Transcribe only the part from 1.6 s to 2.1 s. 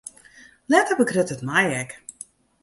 ek.